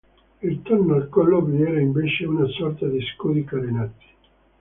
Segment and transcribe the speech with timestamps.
[0.51, 4.05] Intorno al collo vi era invece una sorta di scudi carenati.